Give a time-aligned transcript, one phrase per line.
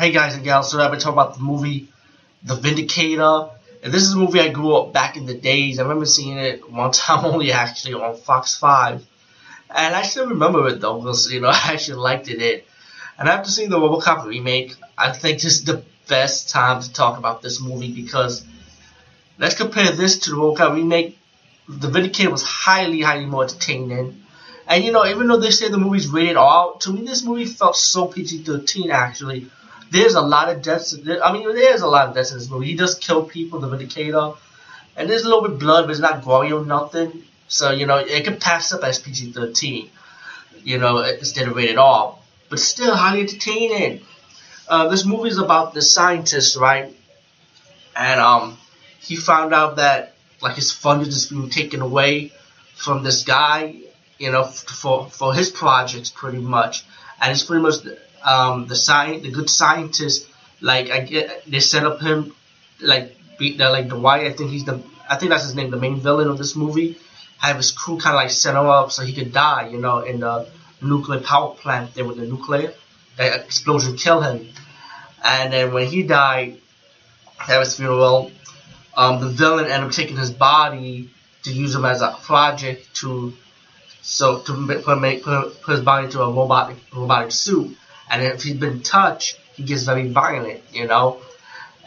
[0.00, 1.92] Hey guys and gals, so I've been talking about the movie
[2.42, 3.50] The Vindicator.
[3.82, 5.78] And this is a movie I grew up back in the days.
[5.78, 9.06] I remember seeing it one time only actually on Fox 5.
[9.68, 12.66] And I still remember it though, because, you know, I actually liked it.
[13.18, 17.18] And after seeing the RoboCop remake, I think this is the best time to talk
[17.18, 18.42] about this movie because
[19.38, 21.18] let's compare this to the RoboCop remake.
[21.68, 24.22] The Vindicator was highly, highly more entertaining.
[24.66, 27.44] And you know, even though they say the movie's rated R, to me this movie
[27.44, 29.50] felt so PG-13 actually.
[29.90, 30.96] There's a lot of deaths.
[31.22, 32.66] I mean, there's a lot of deaths in this movie.
[32.66, 34.32] He does kill people, the Vindicator,
[34.96, 37.24] and there's a little bit of blood, but it's not gory or nothing.
[37.48, 39.88] So you know, it could pass up as PG-13.
[40.62, 42.18] You know, instead of rated R,
[42.50, 44.02] but still highly entertaining.
[44.68, 46.94] Uh, this movie is about the scientist, right?
[47.96, 48.58] And um,
[49.00, 52.32] he found out that like his funding is being taken away
[52.74, 53.76] from this guy,
[54.18, 56.84] you know, for for his projects pretty much,
[57.20, 57.76] and it's pretty much
[58.24, 60.28] um, the science, the good scientist,
[60.60, 62.34] like I get, they set up him,
[62.80, 64.26] like the, like the Whyte.
[64.26, 66.98] I think he's the, I think that's his name, the main villain of this movie.
[67.38, 70.00] Have his crew kind of like set him up so he could die, you know,
[70.00, 70.46] in the
[70.82, 72.74] nuclear power plant there with the nuclear.
[73.16, 74.48] That explosion killed him,
[75.24, 76.58] and then when he died,
[77.48, 78.30] at his funeral,
[78.96, 81.10] um, the villain ended up taking his body
[81.44, 83.32] to use him as a project to
[84.02, 87.76] so to put, make, put, put his body into a robotic robotic suit
[88.10, 91.20] and if he's been touched, he gets very violent, you know.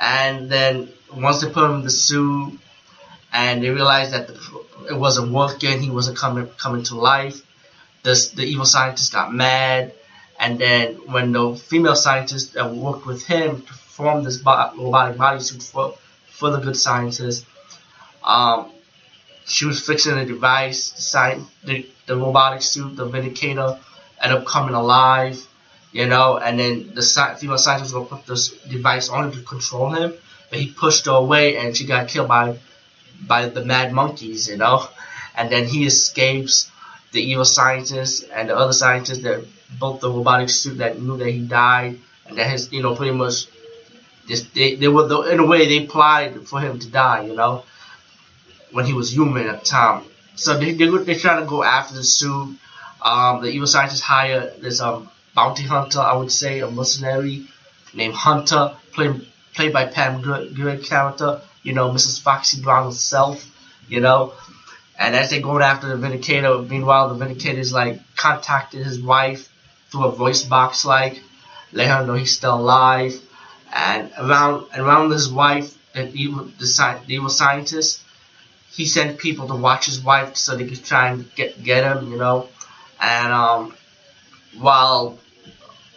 [0.00, 2.58] And then once they put him in the suit,
[3.32, 4.34] and they realized that the,
[4.90, 7.42] it wasn't working, he wasn't coming coming to life.
[8.02, 9.94] The the evil scientist got mad,
[10.38, 15.62] and then when the female scientist that worked with him to form this robotic bodysuit
[15.62, 15.94] for
[16.26, 17.46] for the good scientist,
[18.24, 18.70] um,
[19.46, 23.78] she was fixing the device, the, the, the robotic suit, the Vindicator,
[24.22, 25.46] ended up coming alive
[25.92, 27.02] you know, and then the
[27.38, 30.14] female scientist was gonna put this device on him to control him,
[30.48, 32.58] but he pushed her away, and she got killed by
[33.26, 34.86] by the mad monkeys, you know,
[35.36, 36.70] and then he escapes
[37.12, 39.44] the evil scientist and the other scientists that
[39.78, 43.12] built the robotic suit that knew that he died, and that his, you know, pretty
[43.12, 43.46] much,
[44.26, 47.34] just they, they were the, in a way they plotted for him to die, you
[47.34, 47.64] know,
[48.70, 50.04] when he was human at the time.
[50.36, 52.56] So they they they're trying to go after the suit.
[53.02, 57.46] Um, the evil scientist hire this um bounty hunter, I would say, a mercenary
[57.94, 62.22] named Hunter, played played by Pam Grier character, you know, Mrs.
[62.22, 63.44] Foxy Brown herself,
[63.88, 64.32] you know.
[64.98, 69.48] And as they're going after the Vindicator, meanwhile the Vindicator is like contacted his wife
[69.90, 71.20] through a voice box like,
[71.72, 73.20] let her know he's still alive.
[73.72, 78.02] And around around his wife, the evil the, the evil scientist,
[78.72, 82.12] he sent people to watch his wife so they could try and get get him,
[82.12, 82.48] you know.
[83.00, 83.74] And um
[84.58, 85.18] while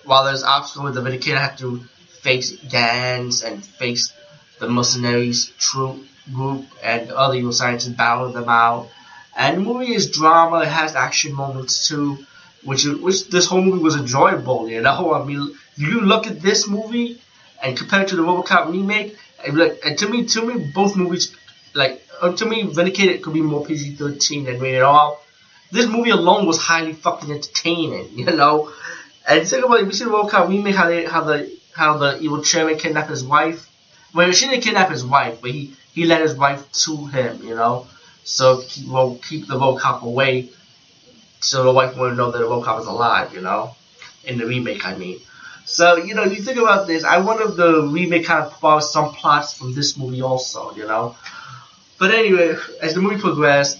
[0.05, 1.79] while there's obstacles, the Vindicator have to
[2.21, 4.13] face gangs and face
[4.59, 8.89] the mercenaries troop group and other evil scientists battle them out.
[9.35, 12.25] And the movie is drama, it has action moments too,
[12.63, 15.13] which which this whole movie was enjoyable, you know.
[15.13, 17.19] I mean you look at this movie
[17.61, 20.95] and compare it to the RoboCop remake, and, like, and to me to me both
[20.95, 21.35] movies
[21.73, 25.17] like uh, to me Vindicator could be more PG thirteen than rated R
[25.73, 28.71] this movie alone was highly fucking entertaining, you know.
[29.27, 32.19] And think about it, we see the RoboCop remake how they how the how the
[32.21, 33.69] evil chairman kidnapped his wife.
[34.13, 37.55] Well, she didn't kidnap his wife, but he he led his wife to him, you
[37.55, 37.87] know.
[38.23, 40.49] So he will keep the RoboCop away,
[41.39, 43.75] so the wife wouldn't know that the RoboCop is alive, you know.
[44.25, 45.19] In the remake, I mean.
[45.65, 47.03] So you know, you think about this.
[47.03, 50.85] I wonder if the remake kind of borrows some plots from this movie also, you
[50.85, 51.15] know.
[51.97, 53.79] But anyway, as the movie progressed,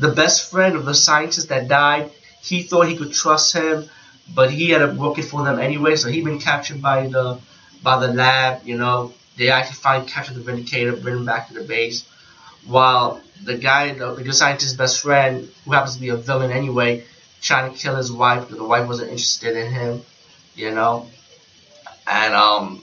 [0.00, 2.10] the best friend of the scientist that died,
[2.42, 3.88] he thought he could trust him,
[4.34, 5.94] but he ended up working for them anyway.
[5.96, 7.38] So he'd been captured by the
[7.82, 8.62] by the lab.
[8.64, 12.08] You know, they actually finally captured the Vindicator, bring him back to the base.
[12.66, 17.04] While the guy, the, the scientist's best friend, who happens to be a villain anyway,
[17.40, 20.02] trying to kill his wife because the wife wasn't interested in him.
[20.54, 21.06] You know,
[22.06, 22.82] and um,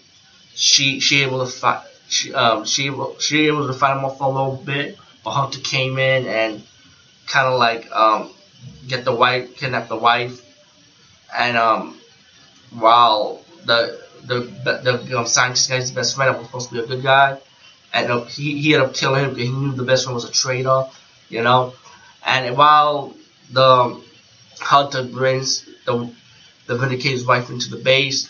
[0.54, 1.84] she she able to fight.
[2.10, 5.60] She um she she able to fight him off for a little bit, but Hunter
[5.60, 6.64] came in and
[7.28, 8.32] kind of like um,
[8.88, 10.42] get the wife, kidnap the wife,
[11.38, 12.00] and um,
[12.72, 16.82] while the the the, the um, scientist guy's best friend that was supposed to be
[16.82, 17.38] a good guy,
[17.94, 20.26] and uh, he he ended up killing him because he knew the best friend was
[20.26, 20.86] a traitor,
[21.30, 21.74] you know.
[22.26, 23.14] And while
[23.52, 24.02] the
[24.60, 26.12] hunter brings the
[26.68, 28.30] the Vindicator's wife into the base,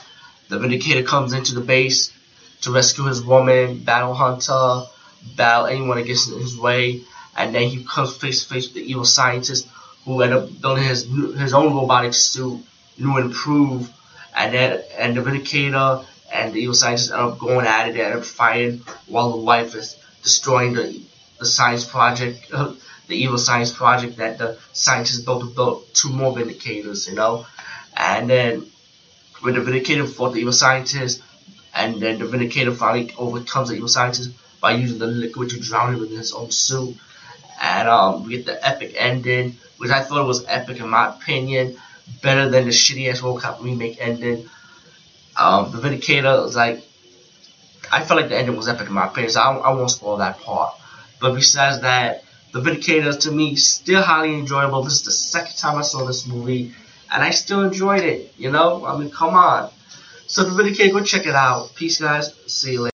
[0.50, 2.14] the Vindicator comes into the base
[2.62, 4.88] to rescue his woman, battle Hunter,
[5.36, 7.02] battle anyone that gets in his way,
[7.38, 9.68] and then he comes face to face with the evil scientist
[10.04, 11.04] who ended up building his
[11.38, 12.60] his own robotic suit,
[12.98, 13.92] new and improved,
[14.36, 16.04] and then and the Vindicator
[16.34, 19.38] and the evil scientist end up going at it, they end up fighting while the
[19.38, 21.02] wife is destroying the
[21.40, 22.74] the science project, uh,
[23.08, 27.46] the evil science project that the scientists built to build two more Vindicators, you know,
[27.96, 28.66] and then
[29.42, 31.22] when the Vindicator fought the evil scientist,
[31.76, 35.94] and then the Vindicator finally overcomes the evil scientist by using the liquid to drown
[35.94, 36.98] him in his own suit.
[37.62, 41.78] And um, we get the epic ending, which I thought was epic in my opinion,
[42.22, 44.50] better than the shitty ass RoboCop remake ending.
[45.36, 46.84] Um, the Vindicator was like,
[47.92, 50.18] I felt like the ending was epic in my opinion, so I, I won't spoil
[50.18, 50.74] that part.
[51.20, 52.24] But besides that,
[52.54, 54.84] the Vindicator to me still highly enjoyable.
[54.84, 56.74] This is the second time I saw this movie,
[57.12, 58.34] and I still enjoyed it.
[58.38, 59.70] You know, I mean, come on.
[60.28, 61.74] So the Vindicator, go check it out.
[61.76, 62.34] Peace, guys.
[62.48, 62.86] See you later.